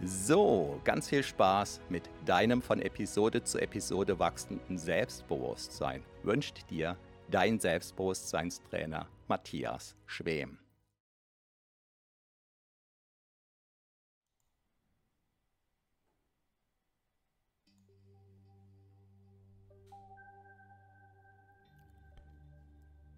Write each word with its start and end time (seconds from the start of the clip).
So, 0.00 0.80
ganz 0.84 1.08
viel 1.08 1.24
Spaß 1.24 1.80
mit 1.88 2.08
deinem 2.24 2.62
von 2.62 2.80
Episode 2.80 3.42
zu 3.42 3.58
Episode 3.58 4.20
wachsenden 4.20 4.78
Selbstbewusstsein 4.78 6.04
wünscht 6.22 6.70
dir 6.70 6.96
dein 7.28 7.58
Selbstbewusstseinstrainer 7.58 9.08
Matthias 9.26 9.96
Schwem. 10.06 10.58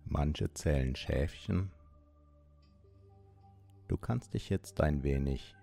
Manche 0.07 0.51
zählen 0.55 0.97
Schäfchen. 0.97 1.71
Du 3.89 3.99
kannst 3.99 4.33
dich 4.33 4.49
jetzt 4.49 4.81
ein 4.81 5.03
wenig 5.03 5.55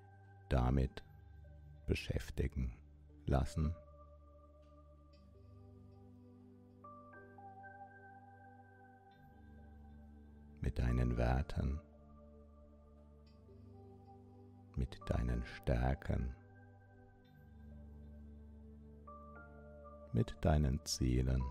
damit 0.50 1.04
beschäftigen 1.88 2.72
lassen. 3.26 3.74
Mit 10.62 10.78
deinen 10.78 11.16
Werten, 11.18 11.80
mit 14.76 15.00
deinen 15.08 15.44
Stärken, 15.46 16.36
mit 20.12 20.36
deinen 20.42 20.84
Zielen. 20.86 21.42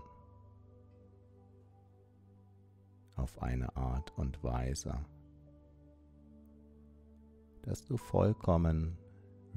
Auf 3.15 3.41
eine 3.41 3.75
Art 3.75 4.15
und 4.17 4.43
Weise, 4.43 5.03
dass 7.63 7.83
du 7.83 7.97
vollkommen 7.97 8.97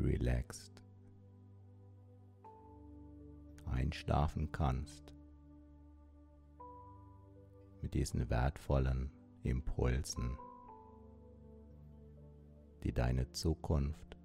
relaxed 0.00 0.82
einschlafen 3.66 4.50
kannst 4.50 5.14
mit 7.82 7.94
diesen 7.94 8.28
wertvollen 8.28 9.10
Impulsen, 9.42 10.36
die 12.82 12.92
deine 12.92 13.30
Zukunft 13.30 14.18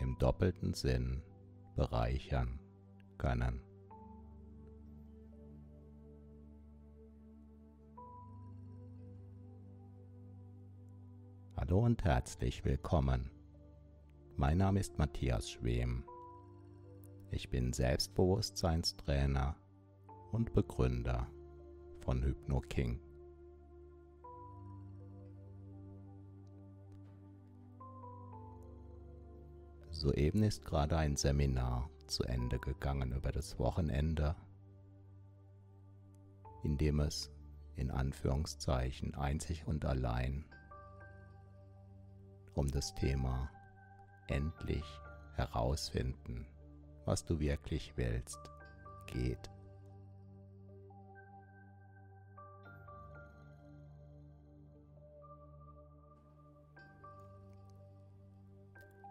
im 0.00 0.18
doppelten 0.18 0.74
Sinn 0.74 1.22
bereichern 1.76 2.58
können. 3.18 3.60
Hallo 11.56 11.84
und 11.84 12.02
herzlich 12.04 12.64
willkommen 12.64 13.39
mein 14.40 14.56
Name 14.56 14.80
ist 14.80 14.96
Matthias 14.96 15.50
Schwem. 15.50 16.02
Ich 17.30 17.50
bin 17.50 17.74
Selbstbewusstseinstrainer 17.74 19.54
und 20.32 20.54
Begründer 20.54 21.26
von 21.98 22.22
HypnoKing. 22.22 22.98
Soeben 29.90 30.42
ist 30.42 30.64
gerade 30.64 30.96
ein 30.96 31.16
Seminar 31.16 31.90
zu 32.06 32.22
Ende 32.22 32.58
gegangen 32.58 33.12
über 33.12 33.32
das 33.32 33.58
Wochenende, 33.58 34.36
in 36.64 36.78
dem 36.78 37.00
es 37.00 37.30
in 37.76 37.90
Anführungszeichen 37.90 39.14
einzig 39.14 39.66
und 39.66 39.84
allein 39.84 40.46
um 42.54 42.68
das 42.68 42.94
Thema 42.94 43.50
endlich 44.30 44.84
herausfinden, 45.34 46.46
was 47.04 47.24
du 47.24 47.40
wirklich 47.40 47.92
willst, 47.96 48.38
geht. 49.06 49.50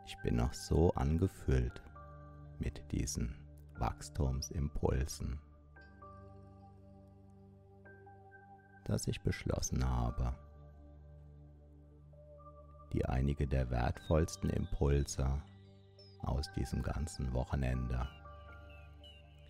Ich 0.06 0.18
bin 0.24 0.38
noch 0.38 0.54
so 0.54 0.92
angefüllt 0.94 1.82
mit 2.58 2.92
diesen 2.92 3.36
Wachstumsimpulsen, 3.78 5.40
dass 8.86 9.08
ich 9.08 9.22
beschlossen 9.22 9.88
habe, 9.88 10.34
die 12.94 13.06
einige 13.06 13.48
der 13.48 13.70
wertvollsten 13.70 14.50
Impulse 14.50 15.42
aus 16.22 16.52
diesem 16.54 16.82
ganzen 16.82 17.34
Wochenende. 17.34 18.08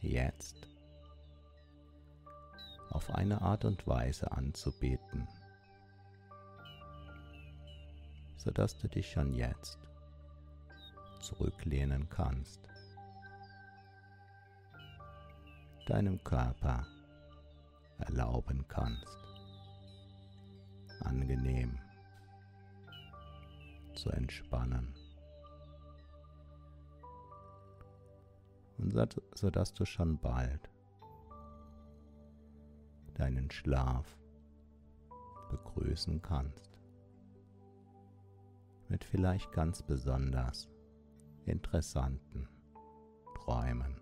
Jetzt 0.01 0.67
auf 2.91 3.13
eine 3.13 3.41
Art 3.41 3.65
und 3.65 3.85
Weise 3.87 4.31
anzubieten, 4.31 5.27
sodass 8.37 8.77
du 8.77 8.87
dich 8.87 9.11
schon 9.11 9.33
jetzt 9.33 9.77
zurücklehnen 11.21 12.09
kannst, 12.09 12.61
deinem 15.87 16.23
Körper 16.23 16.85
erlauben 17.99 18.65
kannst, 18.67 19.17
angenehm 21.01 21.77
zu 23.99 24.09
entspannen. 24.11 24.93
Und 28.77 28.93
so 29.35 29.49
dass 29.49 29.73
du 29.73 29.85
schon 29.85 30.17
bald 30.19 30.69
deinen 33.15 33.51
Schlaf 33.51 34.17
begrüßen 35.49 36.21
kannst. 36.21 36.79
Mit 38.87 39.03
vielleicht 39.03 39.51
ganz 39.51 39.83
besonders 39.83 40.69
interessanten 41.45 42.47
Träumen. 43.35 43.98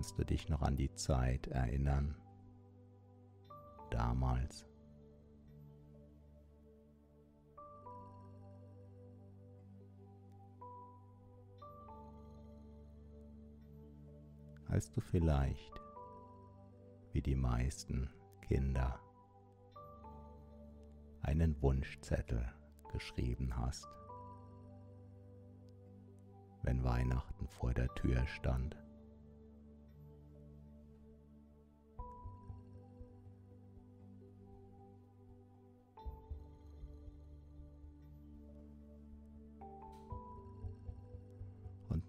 Kannst 0.00 0.18
du 0.18 0.24
dich 0.24 0.48
noch 0.48 0.62
an 0.62 0.78
die 0.78 0.94
Zeit 0.94 1.48
erinnern? 1.48 2.16
Damals. 3.90 4.66
als 14.68 14.90
du 14.90 15.02
vielleicht, 15.02 15.82
wie 17.12 17.20
die 17.20 17.36
meisten 17.36 18.08
Kinder, 18.40 19.00
einen 21.20 21.60
Wunschzettel 21.60 22.50
geschrieben 22.90 23.54
hast, 23.54 23.86
wenn 26.62 26.82
Weihnachten 26.84 27.48
vor 27.48 27.74
der 27.74 27.92
Tür 27.96 28.26
stand. 28.28 28.78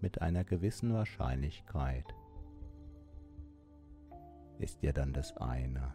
Mit 0.02 0.20
einer 0.20 0.42
gewissen 0.42 0.92
Wahrscheinlichkeit 0.92 2.04
ist 4.58 4.82
dir 4.82 4.92
dann 4.92 5.12
das 5.12 5.36
eine 5.36 5.94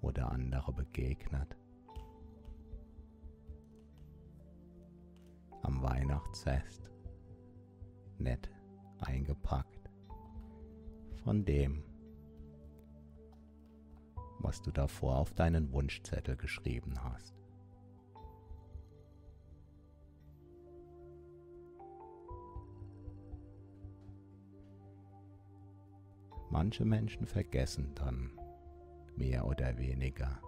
oder 0.00 0.30
andere 0.30 0.72
begegnet. 0.72 1.56
Am 5.62 5.82
Weihnachtsfest 5.82 6.90
nett 8.18 8.48
eingepackt 9.00 9.90
von 11.24 11.44
dem, 11.44 11.82
was 14.38 14.62
du 14.62 14.70
davor 14.70 15.18
auf 15.18 15.32
deinen 15.32 15.72
Wunschzettel 15.72 16.36
geschrieben 16.36 17.02
hast. 17.02 17.43
Manche 26.54 26.84
Menschen 26.84 27.26
vergessen 27.26 27.96
dann 27.96 28.30
mehr 29.16 29.44
oder 29.44 29.76
weniger 29.76 30.40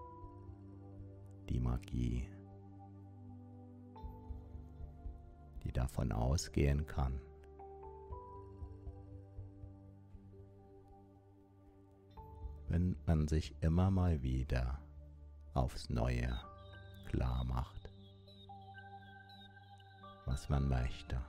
die 1.49 1.59
Magie, 1.59 2.29
die 5.65 5.71
davon 5.73 6.13
ausgehen 6.13 6.85
kann, 6.85 7.19
wenn 12.69 12.95
man 13.05 13.27
sich 13.27 13.53
immer 13.59 13.91
mal 13.91 14.21
wieder 14.21 14.79
aufs 15.55 15.89
Neue 15.89 16.39
klar 17.09 17.43
macht, 17.43 17.91
was 20.25 20.47
man 20.47 20.69
möchte. 20.69 21.21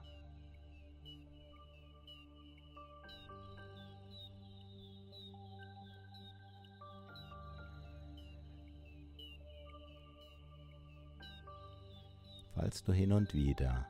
Falls 12.68 12.84
du 12.84 12.92
hin 12.92 13.12
und 13.14 13.32
wieder 13.32 13.86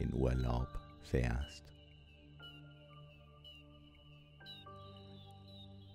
in 0.00 0.12
Urlaub 0.12 0.66
fährst. 1.04 1.62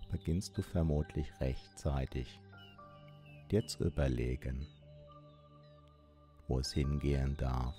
Beginnst 0.10 0.58
du 0.58 0.62
vermutlich 0.62 1.28
rechtzeitig 1.42 2.40
dir 3.52 3.68
zu 3.68 3.84
überlegen, 3.84 4.66
wo 6.48 6.60
es 6.60 6.72
hingehen 6.72 7.36
darf, 7.36 7.76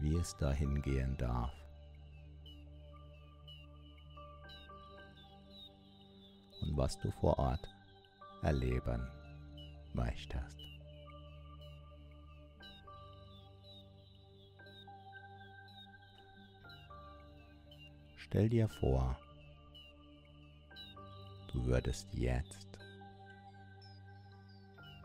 wie 0.00 0.16
es 0.16 0.36
da 0.36 0.50
hingehen 0.50 1.16
darf. 1.18 1.52
Und 6.62 6.76
was 6.76 6.98
du 6.98 7.12
vor 7.12 7.38
Ort 7.38 7.68
erleben 8.42 9.06
möchtest. 9.92 10.73
Stell 18.34 18.48
dir 18.48 18.68
vor, 18.68 19.16
du 21.52 21.64
würdest 21.66 22.12
jetzt 22.14 22.66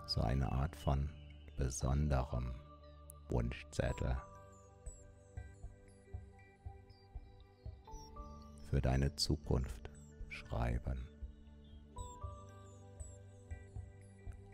so 0.07 0.21
eine 0.21 0.51
Art 0.51 0.75
von 0.75 1.07
besonderem 1.55 2.55
Wunschzettel 3.27 4.17
für 8.67 8.81
deine 8.81 9.15
Zukunft 9.15 9.91
schreiben. 10.29 11.07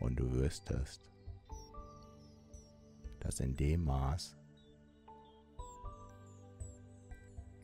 Und 0.00 0.16
du 0.16 0.30
wüsstest, 0.32 1.00
dass 3.20 3.40
in 3.40 3.56
dem 3.56 3.86
Maß, 3.86 4.36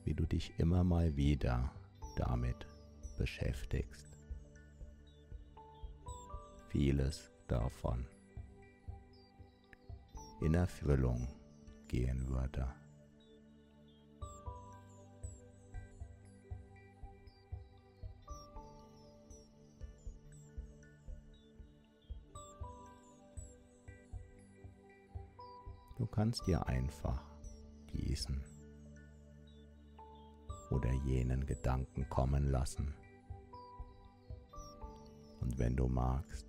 wie 0.05 0.15
du 0.15 0.27
dich 0.27 0.53
immer 0.59 0.85
mal 0.85 1.17
wieder 1.17 1.73
damit 2.17 2.67
beschäftigst. 3.19 4.21
Vieles 6.69 7.31
davon 7.49 8.07
in 10.41 10.55
Erfüllung 10.55 11.29
gehen 11.87 12.29
würde. 12.29 12.67
Du 25.97 26.07
kannst 26.07 26.47
dir 26.49 26.67
einfach 26.67 27.23
diesen 27.93 28.43
oder 30.73 30.93
jenen 31.05 31.47
Gedanken 31.47 32.09
kommen 32.09 32.51
lassen. 32.51 32.95
Und 35.41 35.59
wenn 35.59 35.77
du 35.77 35.89
magst, 35.89 36.47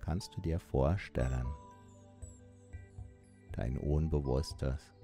kannst 0.00 0.34
du 0.36 0.40
dir 0.40 0.58
vorstellen, 0.58 1.46
dein 3.52 3.78
Unbewusstes 3.78 4.94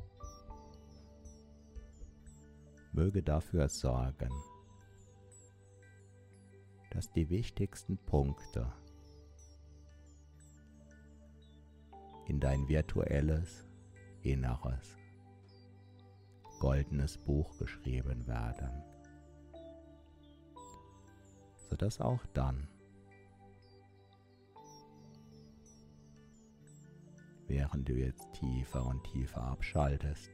möge 2.92 3.22
dafür 3.22 3.68
sorgen, 3.68 4.32
dass 6.90 7.10
die 7.12 7.28
wichtigsten 7.28 7.98
Punkte 7.98 8.72
in 12.26 12.40
dein 12.40 12.66
virtuelles 12.68 13.66
Inneres 14.22 14.95
goldenes 16.58 17.18
Buch 17.18 17.56
geschrieben 17.58 18.26
werden, 18.26 18.82
sodass 21.68 22.00
auch 22.00 22.24
dann, 22.32 22.68
während 27.46 27.88
du 27.88 27.92
jetzt 27.92 28.32
tiefer 28.32 28.84
und 28.86 29.04
tiefer 29.04 29.42
abschaltest, 29.42 30.30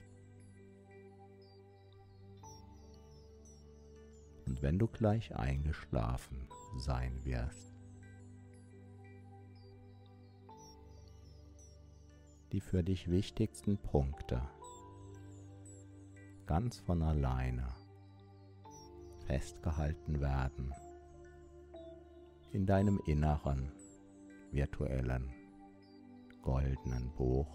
und 4.47 4.61
wenn 4.61 4.79
du 4.79 4.87
gleich 4.87 5.35
eingeschlafen 5.35 6.49
sein 6.77 7.25
wirst, 7.25 7.75
die 12.53 12.61
für 12.61 12.83
dich 12.83 13.11
wichtigsten 13.11 13.79
Punkte 13.79 14.43
ganz 16.53 16.81
von 16.81 17.01
alleine 17.03 17.67
festgehalten 19.27 20.21
werden 20.21 20.75
in 22.53 22.67
deinem 22.67 23.01
inneren 23.07 23.73
virtuellen 24.51 25.33
goldenen 26.43 27.11
Buch. 27.17 27.49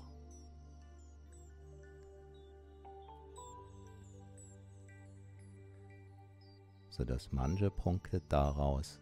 sodass 6.89 7.31
manche 7.31 7.69
Punkte 7.69 8.19
daraus 8.21 8.99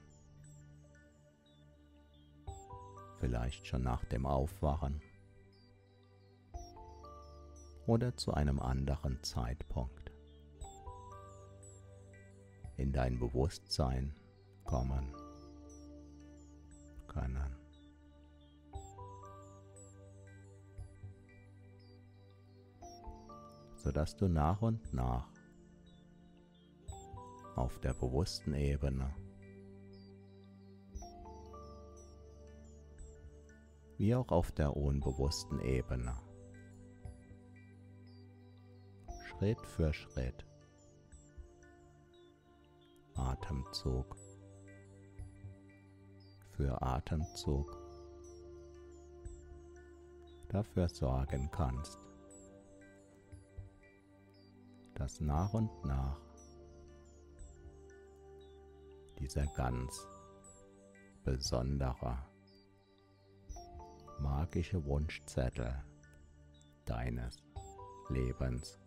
vielleicht 3.21 3.65
schon 3.65 3.83
nach 3.83 4.03
dem 4.03 4.25
Aufwachen 4.25 5.01
oder 7.85 8.15
zu 8.15 8.33
einem 8.33 8.59
anderen 8.59 9.21
Zeitpunkt 9.23 10.11
in 12.77 12.91
dein 12.91 13.19
Bewusstsein 13.19 14.15
kommen 14.63 15.13
können. 17.07 17.65
sodass 23.85 24.15
du 24.15 24.27
nach 24.27 24.63
und 24.63 24.95
nach 24.95 25.29
auf 27.55 27.77
der 27.81 27.93
bewussten 27.93 28.55
Ebene 28.55 29.13
wie 33.97 34.15
auch 34.15 34.29
auf 34.29 34.51
der 34.51 34.75
unbewussten 34.75 35.61
Ebene 35.61 36.25
Schritt 39.45 39.67
für 39.67 39.93
Schritt. 39.93 40.43
Atemzug. 43.13 44.15
Für 46.53 46.81
Atemzug. 46.81 47.77
Dafür 50.49 50.89
sorgen 50.89 51.47
kannst, 51.51 51.99
dass 54.95 55.21
nach 55.21 55.53
und 55.53 55.69
nach. 55.85 56.19
Dieser 59.19 59.45
ganz 59.55 60.07
besondere 61.23 62.17
magische 64.19 64.83
Wunschzettel 64.83 65.85
deines 66.87 67.43
Lebens 68.09 68.79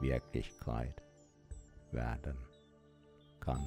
Wirklichkeit 0.00 1.02
werden 1.92 2.36
kann. 3.40 3.66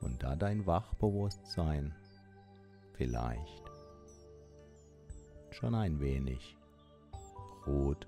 Und 0.00 0.22
da 0.22 0.36
dein 0.36 0.66
Wachbewusstsein 0.66 1.94
vielleicht 2.94 3.70
schon 5.50 5.74
ein 5.74 6.00
wenig 6.00 6.56
ruht, 7.66 8.06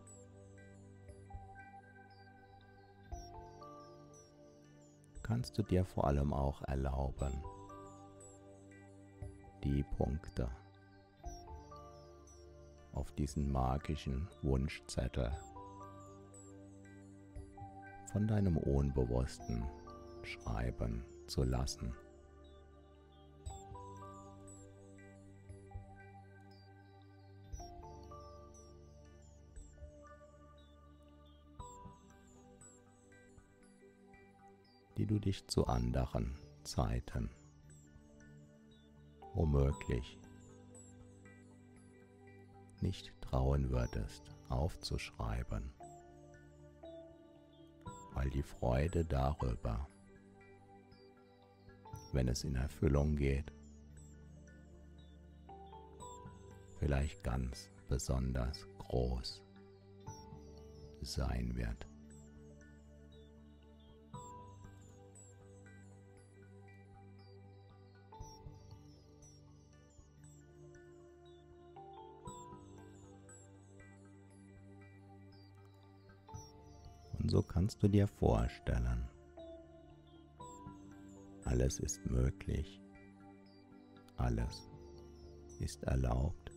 kannst 5.31 5.57
du 5.57 5.63
dir 5.63 5.85
vor 5.85 6.09
allem 6.09 6.33
auch 6.33 6.61
erlauben, 6.63 7.41
die 9.63 9.85
Punkte. 9.97 10.51
Auf 12.93 13.13
diesen 13.13 13.53
magischen 13.53 14.27
Wunschzettel. 14.43 15.31
Von 18.11 18.27
deinem 18.27 18.57
Unbewussten 18.57 19.63
schreiben 20.25 21.05
zu 21.29 21.45
lassen. 21.45 21.95
Du 35.11 35.19
dich 35.19 35.49
zu 35.49 35.67
anderen 35.67 36.39
Zeiten 36.63 37.31
womöglich 39.35 40.19
nicht 42.81 43.13
trauen 43.21 43.71
würdest 43.71 44.23
aufzuschreiben, 44.49 45.73
weil 48.15 48.31
die 48.31 48.45
Freude 48.45 49.05
darüber 49.05 49.89
wenn 52.13 52.29
es 52.29 52.45
in 52.45 52.57
Erfüllung 52.57 53.17
geht. 53.17 53.53
Vielleicht 56.79 57.23
ganz 57.23 57.71
besonders 57.89 58.67
groß 58.79 59.43
sein 61.03 61.55
wird. 61.57 61.90
So 77.31 77.43
kannst 77.43 77.81
du 77.81 77.89
dir 77.89 78.09
vorstellen, 78.09 79.09
alles 81.45 81.79
ist 81.79 82.05
möglich. 82.07 82.83
Alles 84.17 84.69
ist 85.61 85.83
erlaubt, 85.85 86.51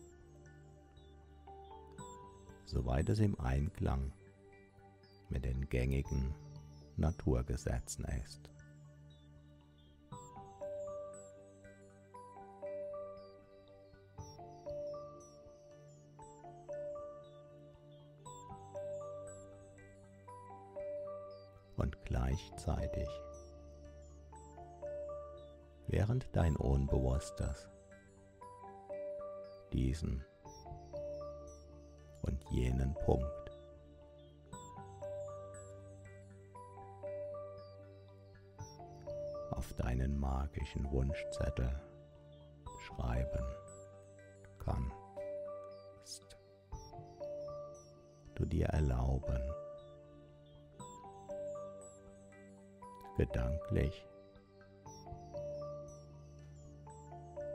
soweit 2.66 3.08
es 3.08 3.20
im 3.20 3.38
Einklang 3.40 4.12
mit 5.30 5.44
den 5.44 5.66
gängigen 5.68 6.34
Naturgesetzen 6.96 8.04
ist. 8.22 8.50
Gleichzeitig 22.34 23.08
während 25.86 26.26
dein 26.34 26.56
Unbewusstes 26.56 27.68
diesen 29.72 30.24
und 32.22 32.42
jenen 32.50 32.94
Punkt 32.94 33.50
auf 39.50 39.72
deinen 39.74 40.18
magischen 40.18 40.90
Wunschzettel 40.90 41.80
schreiben 42.86 43.44
kannst. 44.58 46.36
Du 48.34 48.44
dir 48.44 48.66
erlauben, 48.66 49.40
gedanklich 53.16 54.06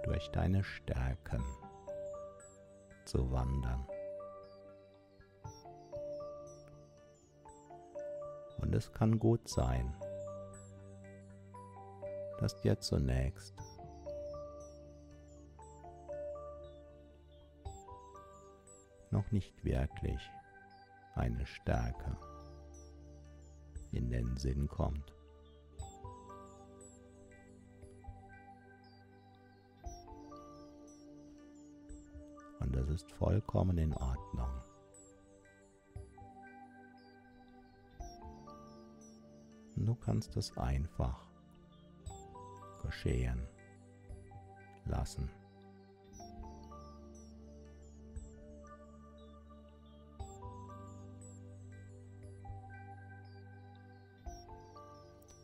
durch 0.04 0.30
deine 0.32 0.64
Stärken 0.64 1.44
zu 3.06 3.32
wandern. 3.32 3.86
Und 8.62 8.74
es 8.74 8.92
kann 8.92 9.20
gut 9.20 9.48
sein, 9.48 9.96
dass 12.40 12.60
dir 12.62 12.80
zunächst 12.80 13.56
noch 19.12 19.32
nicht 19.32 19.64
wirklich 19.64 20.22
eine 21.16 21.46
Stärke 21.46 22.18
in 23.92 24.10
den 24.10 24.38
Sinn 24.38 24.68
kommt. 24.68 25.19
Ist 33.00 33.12
vollkommen 33.14 33.78
in 33.78 33.94
Ordnung. 33.94 34.52
Du 39.78 39.96
kannst 39.96 40.36
es 40.36 40.58
einfach 40.58 41.26
geschehen 42.84 43.48
lassen. 44.84 45.30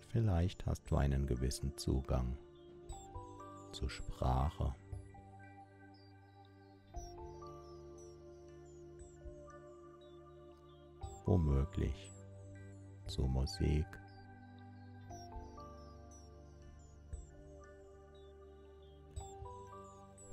Vielleicht 0.10 0.66
hast 0.66 0.92
du 0.92 0.98
einen 0.98 1.26
gewissen 1.26 1.78
Zugang 1.78 2.38
zur 3.72 3.90
Sprache 3.90 4.76
womöglich 11.36 12.14
zu 13.08 13.24
Musik. 13.24 13.86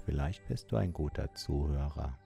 Vielleicht 0.05 0.47
bist 0.47 0.71
du 0.71 0.77
ein 0.77 0.93
guter 0.93 1.35
Zuhörer. 1.35 2.17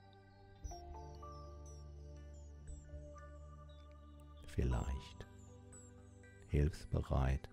Vielleicht 4.48 5.26
hilfsbereit. 6.48 7.48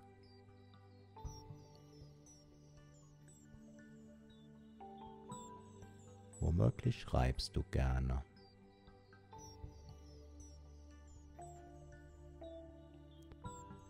Womöglich 6.42 7.00
schreibst 7.00 7.56
du 7.56 7.63
gerne. 7.72 8.25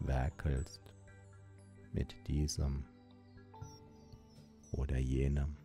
Werkelst 0.06 0.82
mit 1.94 2.16
diesem 2.28 2.86
oder 4.72 4.98
jenem. 4.98 5.56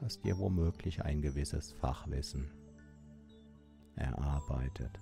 Hast 0.00 0.24
dir 0.24 0.36
womöglich 0.38 1.02
ein 1.02 1.22
gewisses 1.22 1.72
Fachwissen 1.72 2.50
erarbeitet. 3.94 4.98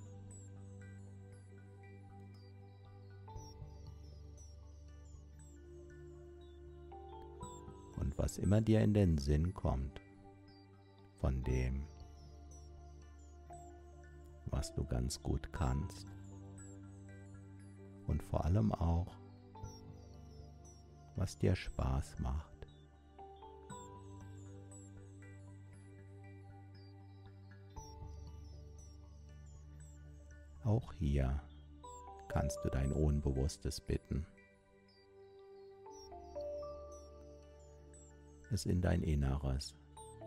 Und 7.96 8.16
was 8.18 8.38
immer 8.38 8.60
dir 8.60 8.80
in 8.82 8.92
den 8.92 9.18
Sinn 9.18 9.54
kommt, 9.54 10.00
von 11.16 11.42
dem, 11.44 11.86
was 14.50 14.72
du 14.74 14.84
ganz 14.84 15.22
gut 15.22 15.52
kannst 15.52 16.06
und 18.06 18.22
vor 18.22 18.44
allem 18.44 18.72
auch, 18.72 19.14
was 21.16 21.38
dir 21.38 21.54
Spaß 21.54 22.18
macht. 22.18 22.50
Auch 30.64 30.92
hier 30.94 31.40
kannst 32.28 32.58
du 32.64 32.68
dein 32.68 32.92
Unbewusstes 32.92 33.80
bitten, 33.80 34.26
es 38.50 38.66
in 38.66 38.80
dein 38.80 39.02
inneres, 39.02 39.74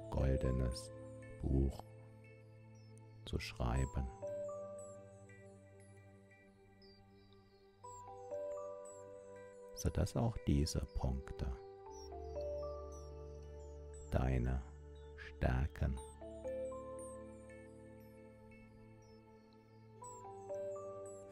goldenes 0.09 0.91
Buch 1.41 1.83
zu 3.33 3.39
schreiben. 3.39 4.07
sodass 9.75 10.15
auch 10.15 10.37
diese 10.47 10.79
Punkte. 10.95 11.45
Deine 14.11 14.61
Stärken. 15.17 15.99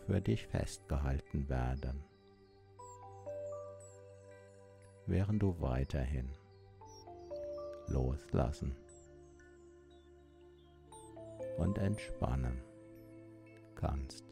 Für 0.05 0.19
dich 0.19 0.47
festgehalten 0.47 1.47
werden, 1.47 2.03
während 5.05 5.41
du 5.41 5.55
weiterhin 5.61 6.29
loslassen 7.87 8.75
und 11.61 11.77
entspannen 11.77 12.63
kannst. 13.75 14.25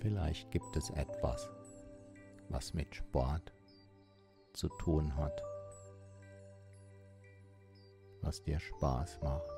Vielleicht 0.00 0.50
gibt 0.50 0.76
es 0.76 0.90
etwas, 0.90 1.48
was 2.48 2.74
mit 2.74 2.94
Sport 2.94 3.52
zu 4.52 4.68
tun 4.68 5.14
hat, 5.16 5.42
was 8.22 8.42
dir 8.42 8.58
Spaß 8.58 9.20
macht, 9.22 9.57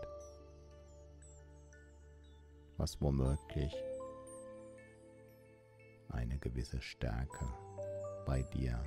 was 2.81 2.99
womöglich 3.03 3.75
eine 6.09 6.39
gewisse 6.39 6.81
Stärke 6.81 7.45
bei 8.25 8.43
dir 8.43 8.83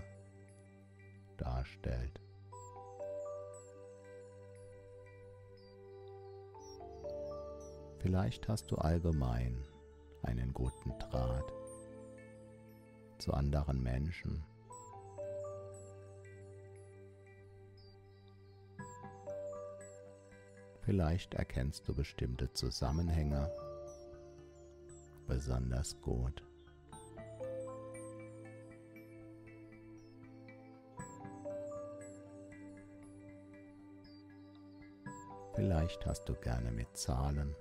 darstellt. 1.38 2.20
Vielleicht 8.00 8.48
hast 8.48 8.72
du 8.72 8.78
allgemein 8.78 9.64
einen 10.24 10.52
guten 10.54 10.98
Draht 10.98 11.54
zu 13.20 13.32
anderen 13.32 13.84
Menschen. 13.84 14.44
Vielleicht 20.82 21.36
erkennst 21.36 21.88
du 21.88 21.94
bestimmte 21.94 22.52
Zusammenhänge 22.54 23.52
besonders 25.28 26.00
gut. 26.02 26.44
Vielleicht 35.56 36.06
hast 36.06 36.28
du 36.28 36.34
gerne 36.36 36.72
mit 36.72 36.96
Zahlen 36.98 37.56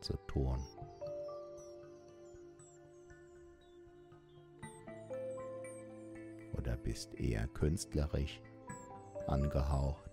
zu 0.00 0.16
tun. 0.26 0.58
bist 6.86 7.14
eher 7.16 7.48
künstlerisch 7.48 8.40
angehaucht. 9.26 10.05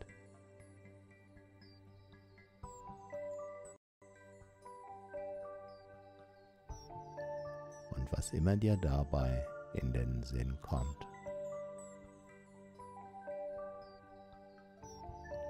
Immer 8.33 8.55
dir 8.55 8.77
dabei 8.77 9.45
in 9.73 9.93
den 9.93 10.23
Sinn 10.23 10.57
kommt. 10.61 11.07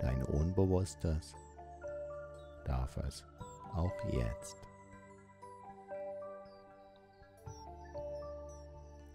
Dein 0.02 0.24
Unbewusstes 0.24 1.36
darf 2.66 2.98
es 2.98 3.26
auch 3.74 3.94
jetzt 4.12 4.58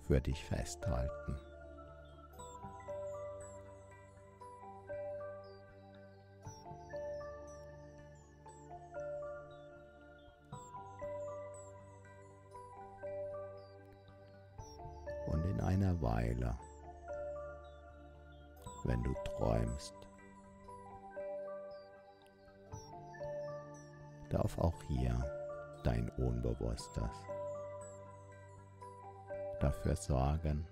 für 0.07 0.20
dich 0.20 0.42
festhalten. 0.42 1.37
Unbewusstes 26.79 27.27
dafür 29.61 29.97
sorgen, 29.97 30.64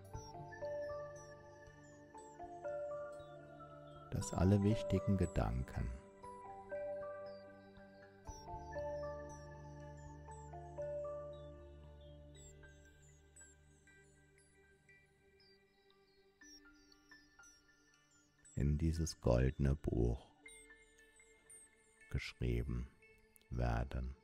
dass 4.13 4.33
alle 4.33 4.63
wichtigen 4.63 5.17
Gedanken 5.17 5.91
in 18.55 18.79
dieses 18.79 19.21
goldene 19.21 19.75
Buch 19.75 20.25
geschrieben 22.11 22.89
werden. 23.51 24.15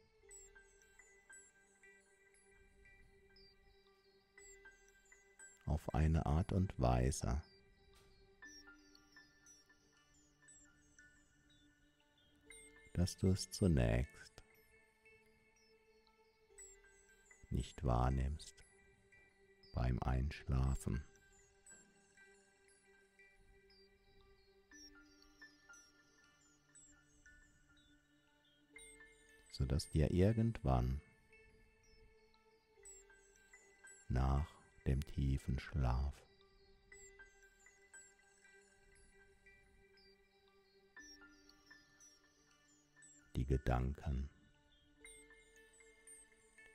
Auf 5.73 5.95
eine 5.95 6.27
Art 6.27 6.53
und 6.53 6.79
Weise, 6.79 7.43
dass 12.93 13.17
du 13.17 13.31
es 13.31 13.51
zunächst 13.51 14.45
nicht 17.49 17.83
wahrnimmst 17.83 18.55
beim 19.75 19.99
Einschlafen. 20.01 21.03
sodass 29.53 29.89
dir 29.91 30.11
irgendwann 30.11 31.01
nach 34.09 34.52
dem 34.87 35.01
tiefen 35.07 35.59
Schlaf 35.59 36.15
die 43.37 43.45
Gedanken 43.45 44.29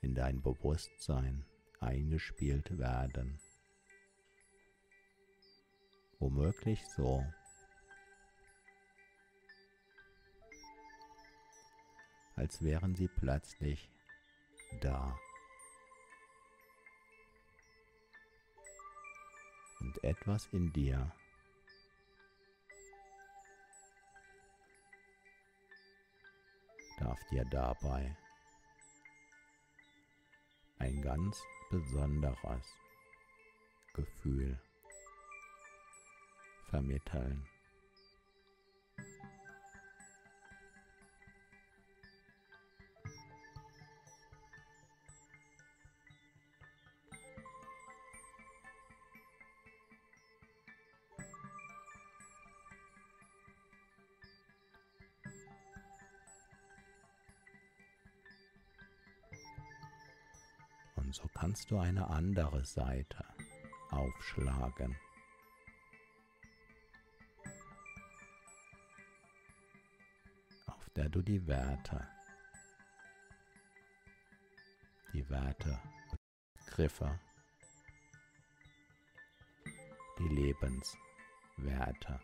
in 0.02 0.16
dein 0.16 0.42
Bewusstsein 0.42 1.46
eingespielt 1.80 2.78
werden. 2.78 3.40
Womöglich 6.20 6.84
so, 6.96 7.26
als 12.36 12.62
wären 12.64 12.96
sie 12.96 13.08
plötzlich 13.08 13.90
da. 14.82 15.18
Und 19.88 20.04
etwas 20.04 20.48
in 20.52 20.74
dir 20.74 21.10
darf 27.00 27.18
dir 27.32 27.46
dabei 27.46 28.18
ein 30.80 31.02
ganz 31.02 31.42
besonderes 31.70 32.66
Gefühl 33.94 34.60
vermitteln. 36.70 37.48
Kannst 61.48 61.72
du 61.72 61.80
eine 61.80 62.10
andere 62.10 62.66
Seite 62.66 63.24
aufschlagen. 63.90 64.98
auf 70.66 70.90
der 70.90 71.08
du 71.08 71.22
die 71.22 71.48
Werte, 71.48 72.06
die 75.14 75.30
Werte, 75.30 75.80
Griffe, 76.66 77.18
die 80.20 80.28
Lebenswerte 80.28 82.20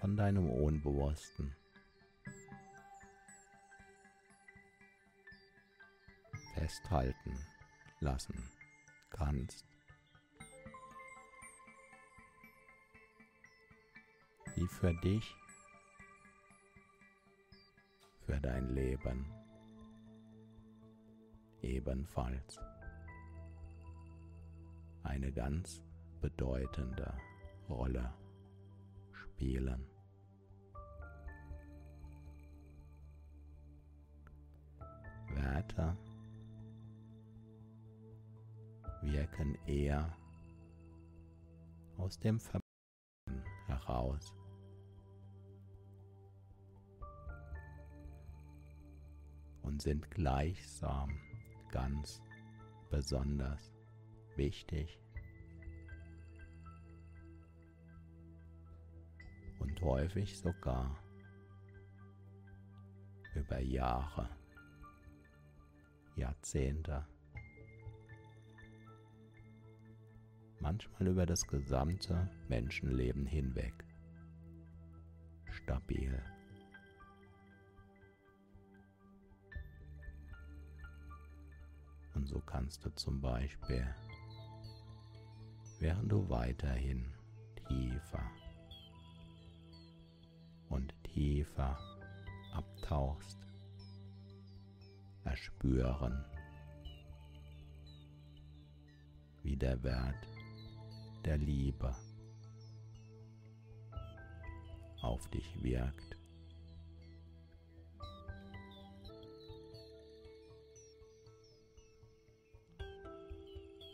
von 0.00 0.16
deinem 0.16 0.50
Unbewussten 0.50 1.54
festhalten 6.64 7.36
lassen 8.00 8.42
kannst. 9.10 9.66
die 14.56 14.68
für 14.68 14.94
dich, 14.94 15.34
für 18.24 18.40
dein 18.40 18.68
Leben 18.68 19.26
ebenfalls 21.60 22.60
eine 25.02 25.32
ganz 25.32 25.82
bedeutende 26.20 27.12
Rolle 27.68 28.14
spielen. 29.10 29.84
Werte 35.34 35.96
wirken 39.04 39.56
eher 39.66 40.16
aus 41.96 42.18
dem 42.18 42.40
Verbinden 42.40 42.64
heraus. 43.66 44.34
und 49.64 49.82
sind 49.82 50.08
gleichsam 50.10 51.18
ganz 51.72 52.22
besonders 52.90 53.74
wichtig 54.36 55.00
und 59.58 59.80
häufig 59.80 60.38
sogar 60.38 60.96
über 63.34 63.58
Jahre, 63.58 64.28
Jahrzehnte, 66.14 67.04
manchmal 70.64 71.08
über 71.08 71.26
das 71.26 71.46
gesamte 71.46 72.26
Menschenleben 72.48 73.26
hinweg 73.26 73.84
stabil. 75.50 76.22
Und 82.14 82.26
so 82.26 82.40
kannst 82.40 82.82
du 82.82 82.94
zum 82.94 83.20
Beispiel, 83.20 83.86
während 85.80 86.10
du 86.10 86.30
weiterhin 86.30 87.12
tiefer 87.68 88.30
und 90.70 90.94
tiefer 91.02 91.78
abtauchst, 92.54 93.38
erspüren, 95.24 96.24
wie 99.42 99.56
der 99.56 99.82
Wert 99.82 100.33
der 101.24 101.38
Liebe 101.38 101.94
auf 105.00 105.28
dich 105.30 105.62
wirkt. 105.62 106.16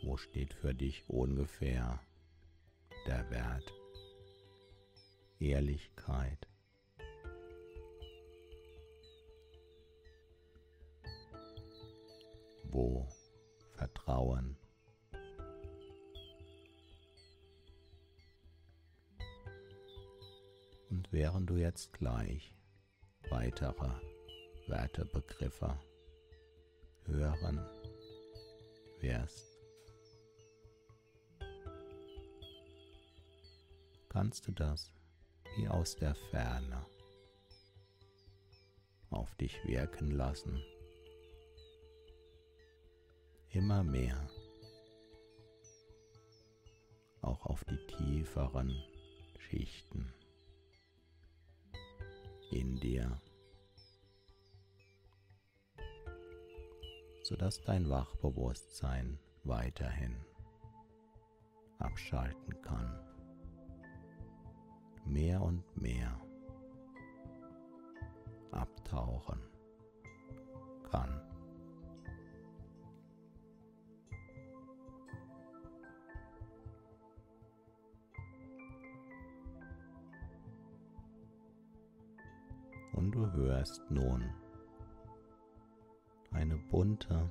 Wo 0.03 0.17
steht 0.17 0.53
für 0.53 0.73
dich 0.73 1.07
ungefähr 1.07 2.01
der 3.07 3.29
Wert 3.29 3.73
Ehrlichkeit? 5.39 6.47
Wo 12.63 13.07
Vertrauen? 13.73 14.60
Während 21.11 21.49
du 21.49 21.57
jetzt 21.57 21.91
gleich 21.93 22.55
weitere 23.29 23.91
Wertebegriffe 24.67 25.77
hören 27.05 27.59
wirst, 29.01 29.59
kannst 34.07 34.47
du 34.47 34.53
das 34.53 34.93
wie 35.57 35.67
aus 35.67 35.97
der 35.97 36.15
Ferne 36.15 36.85
auf 39.09 39.35
dich 39.35 39.59
wirken 39.65 40.11
lassen. 40.11 40.63
Immer 43.49 43.83
mehr, 43.83 44.29
auch 47.21 47.45
auf 47.45 47.65
die 47.65 47.85
tieferen 47.87 48.73
Schichten 49.37 50.13
in 52.51 52.79
dir, 52.79 53.19
sodass 57.23 57.61
dein 57.63 57.89
Wachbewusstsein 57.89 59.19
weiterhin 59.43 60.15
abschalten 61.79 62.61
kann. 62.61 62.99
Mehr 65.05 65.41
und 65.41 65.63
mehr 65.81 66.21
abtauchen 68.51 69.50
Du 83.11 83.29
hörst 83.33 83.81
nun 83.91 84.23
eine 86.31 86.55
bunte 86.55 87.29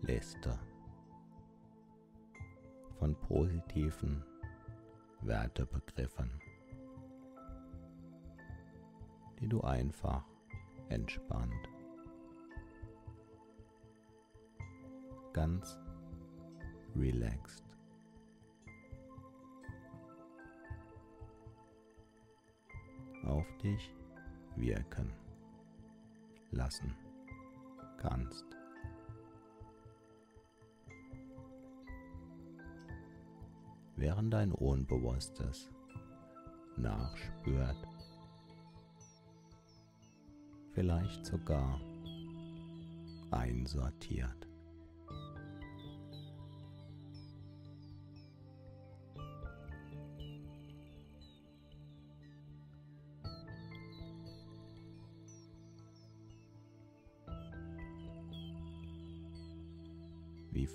Liste 0.00 0.58
von 2.98 3.14
positiven 3.20 4.24
Wertebegriffen, 5.20 6.30
die 9.38 9.48
du 9.48 9.60
einfach 9.60 10.24
entspannt, 10.88 11.68
ganz 15.34 15.78
relaxed 16.96 17.66
auf 23.26 23.46
dich 23.58 23.94
wirken 24.56 25.12
lassen 26.50 26.94
kannst. 27.98 28.44
Während 33.96 34.32
dein 34.32 34.52
Unbewusstes 34.52 35.70
nachspürt, 36.76 37.76
vielleicht 40.72 41.24
sogar 41.24 41.80
einsortiert. 43.30 44.51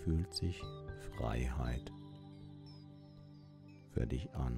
Fühlt 0.07 0.33
sich 0.33 0.63
Freiheit 1.17 1.91
für 3.91 4.07
dich 4.07 4.33
an? 4.33 4.57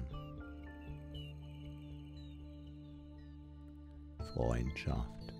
Freundschaft. 4.32 5.34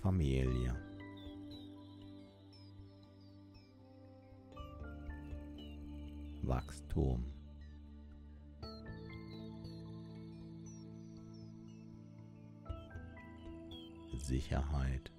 Familie. 0.00 0.85
Sicherheit. 14.36 15.10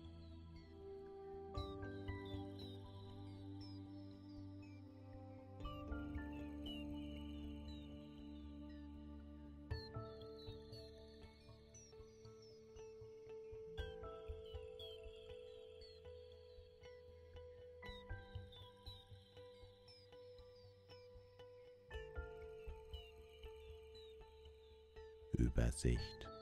Übersicht. 25.33 26.36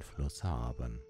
Einfluss 0.00 0.42
haben. 0.42 1.09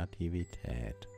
Kreativität. 0.00 1.08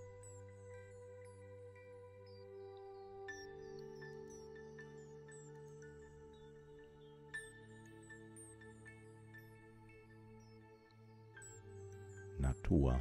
Natur. 12.39 12.95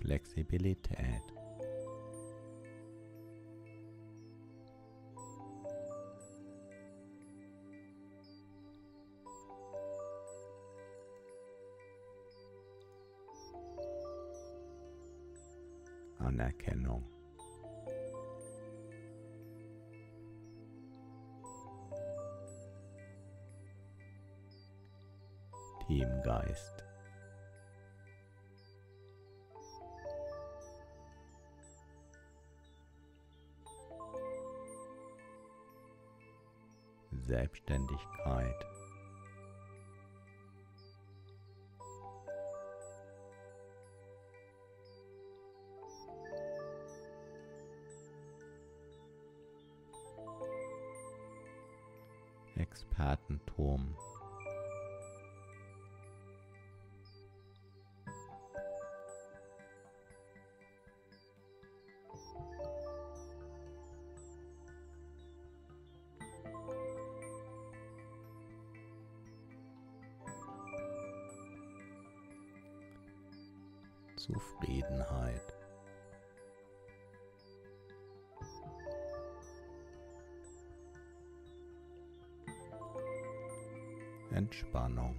Flexibilität. 0.00 1.41
Anerkennung. 16.62 17.04
Teamgeist. 25.86 26.84
Selbstständigkeit. 37.10 38.66
Zufriedenheit. 74.22 75.52
Entspannung. 84.30 85.16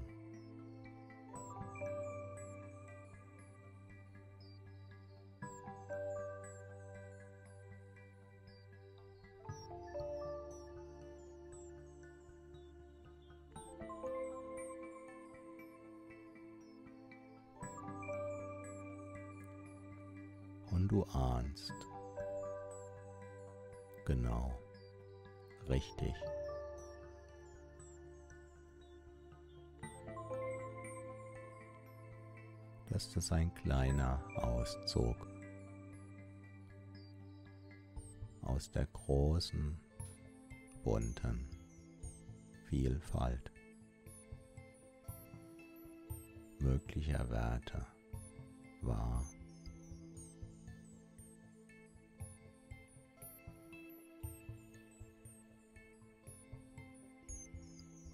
Ist 33.24 33.32
ein 33.32 33.54
kleiner 33.54 34.22
Auszug 34.36 35.16
aus 38.42 38.70
der 38.70 38.86
großen, 38.88 39.80
bunten 40.84 41.48
Vielfalt 42.68 43.50
möglicher 46.60 47.30
Werte 47.30 47.86
wahr. 48.82 49.26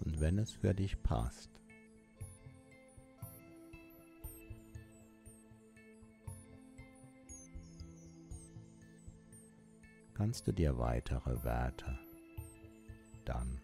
Und 0.04 0.20
wenn 0.20 0.38
es 0.38 0.52
für 0.52 0.72
dich 0.72 1.02
passt, 1.02 1.59
kannst 10.20 10.46
du 10.46 10.52
dir 10.52 10.76
weitere 10.76 11.42
Werte 11.44 11.98
dann 13.24 13.58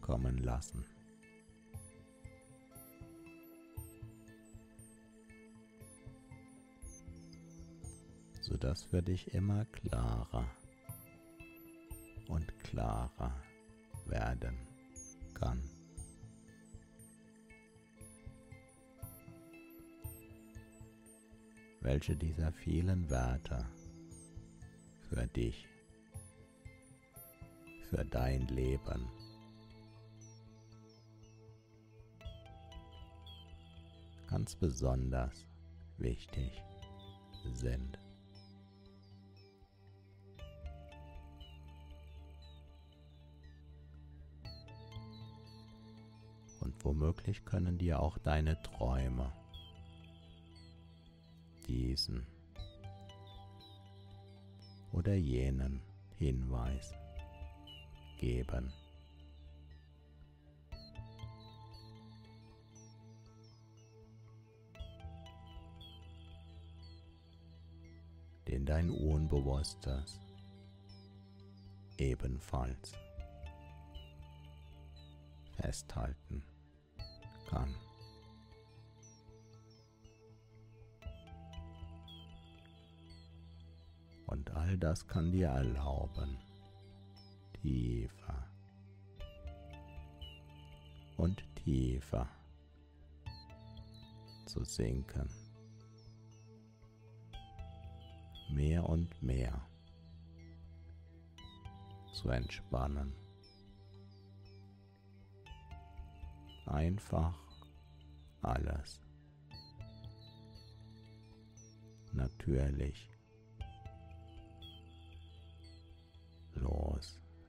kommen 0.00 0.38
lassen. 0.38 0.84
sodass 8.40 8.84
für 8.84 9.02
dich 9.02 9.32
immer 9.34 9.64
klarer 9.66 10.48
und 12.28 12.58
klarer 12.60 13.34
werden 14.06 14.56
kann. 15.34 15.75
Welche 21.86 22.16
dieser 22.16 22.50
vielen 22.50 23.08
Werte 23.10 23.64
für 25.08 25.24
dich, 25.28 25.68
für 27.88 28.04
dein 28.04 28.48
Leben 28.48 29.08
ganz 34.26 34.56
besonders 34.56 35.46
wichtig 35.96 36.60
sind. 37.54 37.96
Womöglich 46.82 47.44
können 47.44 47.78
dir 47.78 48.00
auch 48.00 48.18
deine 48.18 48.60
Träume 48.62 49.32
diesen 51.68 52.26
oder 54.92 55.14
jenen 55.14 55.80
Hinweis 56.18 56.94
geben. 58.18 58.72
den 68.48 68.64
dein 68.64 68.90
Unbewusstes 68.90 70.20
ebenfalls 71.98 72.92
festhalten 75.56 76.44
kann. 77.48 77.74
Und 84.36 84.50
all 84.50 84.76
das 84.76 85.08
kann 85.08 85.32
dir 85.32 85.48
erlauben, 85.48 86.36
tiefer 87.62 88.46
und 91.16 91.42
tiefer 91.56 92.28
zu 94.44 94.62
sinken. 94.62 95.30
Mehr 98.50 98.86
und 98.86 99.22
mehr 99.22 99.58
zu 102.12 102.28
entspannen. 102.28 103.14
einfach 106.66 107.38
alles. 108.42 109.00
Natürlich 112.12 113.15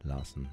loslassen. 0.04 0.48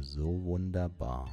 So 0.00 0.44
wunderbar. 0.44 1.28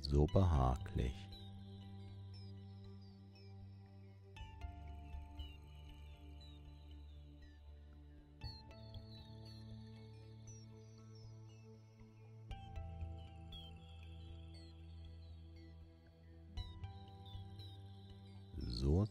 So 0.00 0.26
behaglich. 0.26 1.31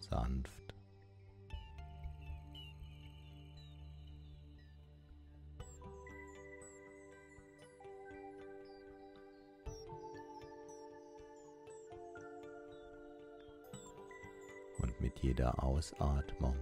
Sanft. 0.01 0.51
Und 14.79 14.99
mit 14.99 15.19
jeder 15.19 15.63
Ausatmung 15.63 16.55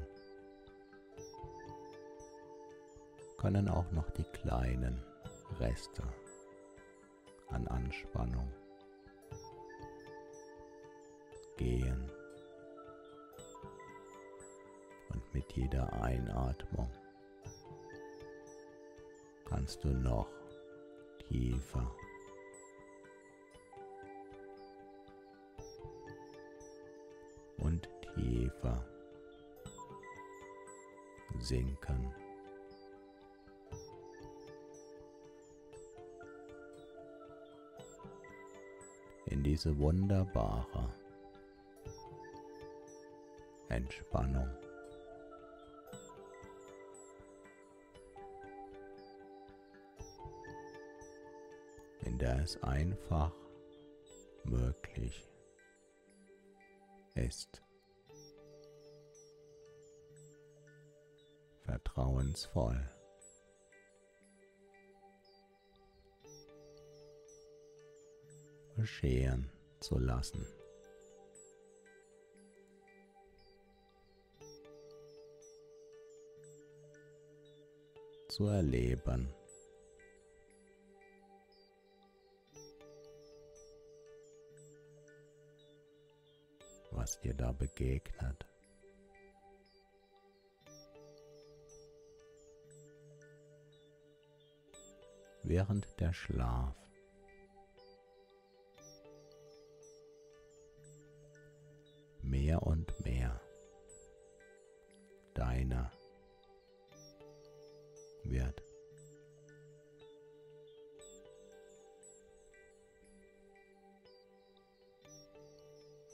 können 3.38 3.70
auch 3.70 3.90
noch 3.92 4.10
die 4.12 4.26
kleinen 4.26 5.02
Reste 5.60 6.04
an 7.50 7.68
Anspannung 7.68 8.52
gehen. 11.58 12.19
Mit 15.34 15.52
jeder 15.54 15.92
Einatmung 16.02 16.90
kannst 19.46 19.84
du 19.84 19.90
noch 19.90 20.30
tiefer 21.28 21.92
und 27.58 27.90
tiefer 28.16 28.86
sinken. 31.40 32.14
in 39.30 39.44
diese 39.44 39.78
wunderbare 39.78 40.90
Entspannung. 43.70 44.50
Es 52.28 52.62
einfach 52.64 53.32
möglich 54.44 55.30
ist. 57.16 57.62
Vertrauensvoll. 61.64 62.90
geschehen 68.76 69.52
zu 69.82 70.00
lassen. 70.00 70.46
zu 78.30 78.46
erleben. 78.46 79.28
Was 87.10 87.20
dir 87.22 87.34
da 87.34 87.52
begegnet. 87.52 88.46
Während 95.42 95.88
der 96.00 96.14
Schlaf 96.14 96.76
mehr 102.22 102.62
und 102.62 102.94
mehr 103.04 103.42
deiner 105.34 105.92
wird. 108.24 108.69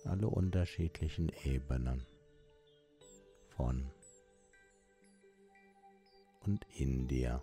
Alle 0.06 0.28
unterschiedlichen 0.28 1.30
Ebenen 1.44 2.06
von 3.56 3.92
und 6.46 6.66
in 6.78 7.08
dir. 7.08 7.42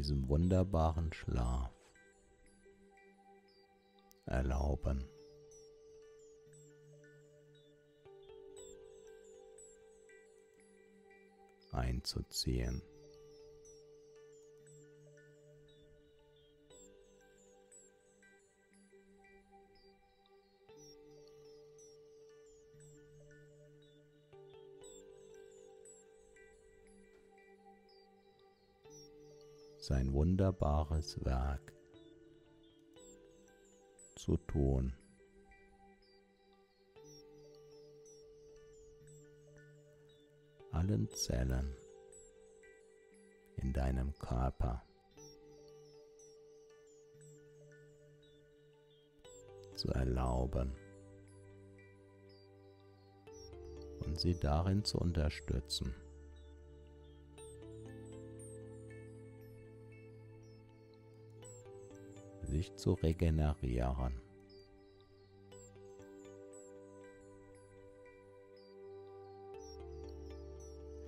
diesem 0.00 0.28
wunderbaren 0.28 1.12
Schlaf 1.12 1.70
erlauben. 4.24 5.04
Einzuziehen. 11.72 12.82
sein 29.90 30.12
wunderbares 30.12 31.18
Werk 31.24 31.72
zu 34.14 34.36
tun. 34.36 34.99
Allen 40.80 41.10
Zellen 41.10 41.76
in 43.56 43.70
deinem 43.74 44.14
Körper 44.18 44.82
zu 49.74 49.90
erlauben 49.90 50.74
und 54.06 54.18
sie 54.18 54.40
darin 54.40 54.82
zu 54.82 54.96
unterstützen. 54.98 55.94
sich 62.42 62.74
zu 62.76 62.94
regenerieren. 62.94 64.29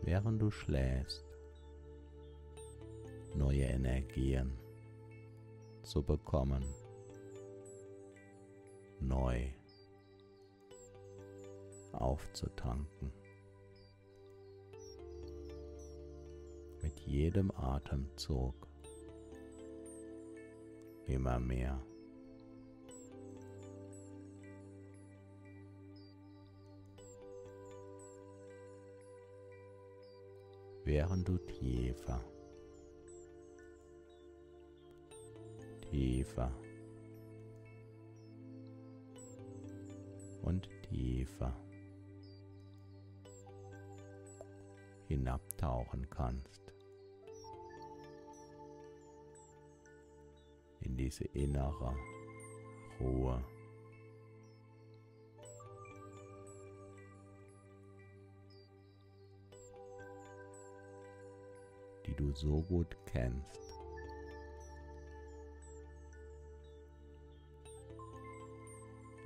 Während 0.02 0.42
du 0.42 0.50
schläfst, 0.50 1.24
neue 3.34 3.62
Energien 3.62 4.58
zu 5.82 6.02
bekommen, 6.02 6.64
neu 9.00 9.48
aufzutanken. 11.92 13.12
Mit 16.82 16.98
jedem 17.00 17.52
Atemzug 17.52 18.54
immer 21.06 21.38
mehr. 21.38 21.80
Während 30.92 31.26
du 31.26 31.38
tiefer, 31.38 32.22
tiefer 35.90 36.52
und 40.42 40.68
tiefer 40.82 41.56
hinabtauchen 45.08 46.10
kannst. 46.10 46.60
in 50.82 50.94
diese 50.98 51.24
innere 51.32 51.96
Ruhe. 53.00 53.42
So 62.36 62.62
gut 62.62 62.96
kennst. 63.06 63.72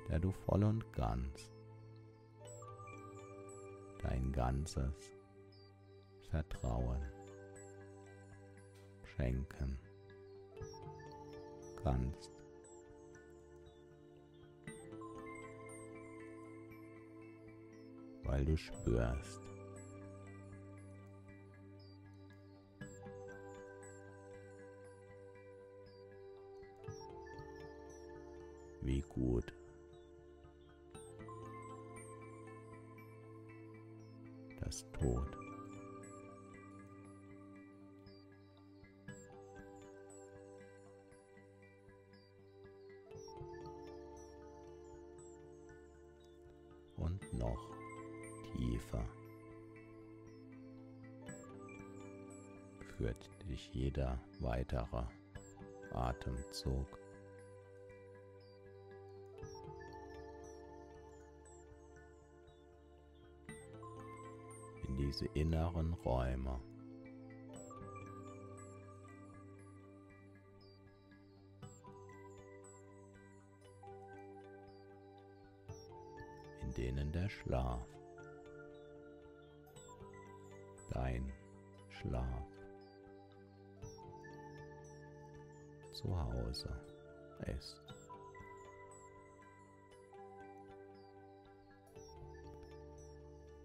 der 0.09 0.19
du 0.19 0.31
voll 0.31 0.63
und 0.63 0.91
ganz 0.93 1.51
dein 4.01 4.31
ganzes 4.31 4.93
Vertrauen 6.29 7.01
schenken 9.15 9.77
kannst. 11.83 12.31
Weil 18.23 18.45
du 18.45 18.57
spürst, 18.57 19.41
gut 29.17 29.53
das 34.61 34.85
Tod 34.91 35.37
führt 52.97 53.29
dich 53.47 53.73
jeder 53.73 54.19
weitere 54.39 55.03
Atemzug. 55.93 57.06
Diese 65.07 65.25
inneren 65.27 65.93
Räume. 65.93 66.59
in 76.61 76.73
denen 76.73 77.11
der 77.13 77.29
Schlaf, 77.29 77.87
dein 80.91 81.31
Schlaf 81.89 82.43
zu 85.93 86.19
Hause 86.19 86.69
ist. 87.57 87.81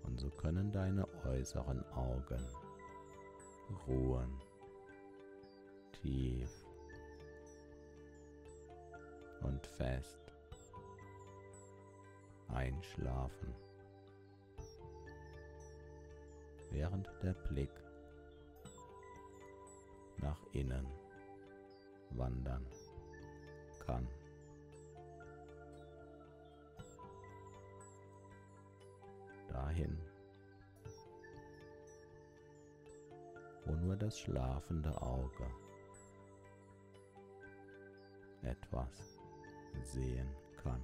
Und 0.05 0.21
so 0.21 0.31
können 0.31 0.71
deine 0.71 1.12
äußeren 1.25 1.85
Augen 1.93 2.47
ruhen, 3.87 4.41
tief 5.93 6.51
und 9.43 9.67
fest 9.67 10.21
einschlafen, 12.49 13.55
während 16.71 17.09
der 17.23 17.33
Blick 17.33 17.73
nach 20.19 20.41
innen 20.53 20.87
wandern 22.11 22.67
kann. 23.87 24.07
Dahin, 29.49 29.99
nur 33.83 33.97
das 33.97 34.19
schlafende 34.19 34.91
Auge 35.03 35.47
etwas 38.43 39.21
sehen 39.83 40.29
kann. 40.63 40.83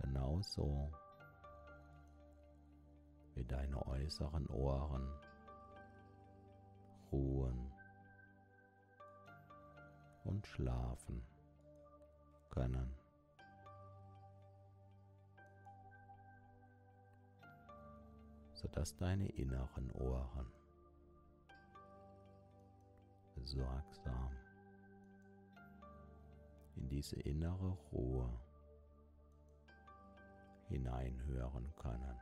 Genauso 0.00 0.90
wie 3.34 3.44
deine 3.44 3.84
äußeren 3.86 4.46
Ohren 4.48 5.08
ruhen 7.12 7.72
und 10.24 10.46
schlafen 10.46 11.22
können. 12.50 12.99
Sodass 18.60 18.94
deine 18.94 19.26
inneren 19.26 19.90
Ohren 19.92 20.52
sorgsam 23.42 24.36
in 26.76 26.86
diese 26.90 27.16
innere 27.20 27.70
Ruhe 27.90 28.28
hineinhören 30.68 31.74
können. 31.76 32.20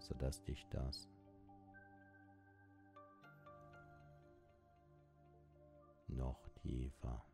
sodass 0.00 0.42
dich 0.42 0.66
das 0.68 1.08
noch 6.08 6.48
tiefer 6.60 7.24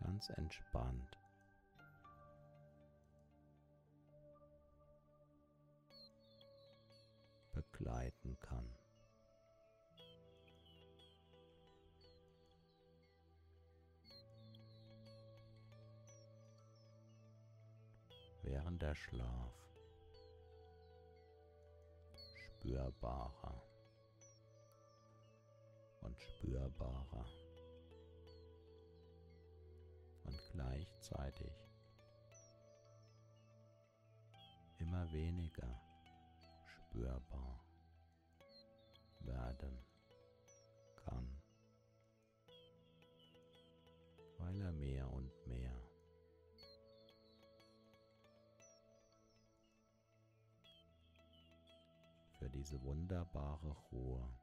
ganz 0.00 0.28
entspannt. 0.30 1.18
Begleiten 7.52 8.38
kann. 8.40 8.74
Während 18.42 18.80
der 18.80 18.94
Schlaf. 18.94 19.52
Spürbarer. 22.34 23.62
Und 26.00 26.18
spürbarer 26.20 27.47
gleichzeitig. 30.58 31.52
Immer 34.78 35.10
weniger 35.12 35.80
spürbar 36.64 37.64
werden 39.20 39.78
kann, 40.96 41.40
weil 44.38 44.60
er 44.60 44.72
mehr 44.72 45.08
und 45.08 45.46
mehr 45.46 45.80
für 52.38 52.50
diese 52.50 52.82
wunderbare 52.82 53.70
Ruhe 53.92 54.37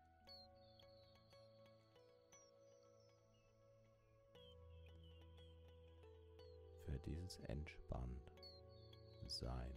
für 7.36 7.50
entspannt 7.50 8.32
Sein 9.28 9.74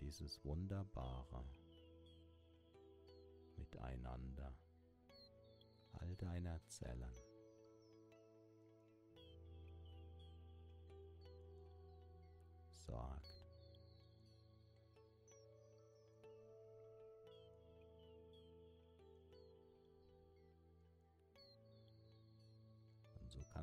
dieses 0.00 0.44
wunderbare 0.44 1.44
Miteinander 3.56 4.52
all 5.92 6.14
deiner 6.16 6.60
Zellen. 6.68 7.12
sorgt. 12.86 13.35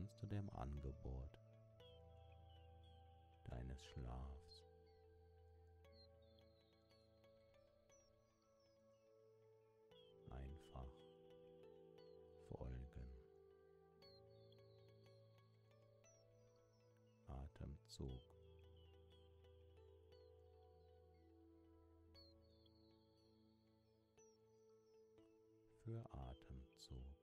Kannst 0.04 0.22
du 0.22 0.28
dem 0.28 0.50
Angebot 0.50 1.40
deines 3.46 3.82
Schlafs 3.86 4.66
Atemzug. 17.28 18.22
Für 25.86 26.04
Atemzug. 26.12 27.23